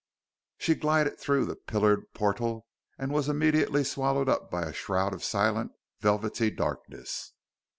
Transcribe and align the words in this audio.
She 0.57 0.73
glided 0.73 1.19
through 1.19 1.45
the 1.45 1.55
pillared 1.55 2.11
portal 2.15 2.65
and 2.97 3.11
was 3.11 3.29
immediately 3.29 3.83
swallowed 3.83 4.29
up 4.29 4.49
by 4.49 4.63
a 4.63 4.73
shroud 4.73 5.13
of 5.13 5.23
silent, 5.23 5.73
velvety 5.99 6.49
darkness. 6.49 7.33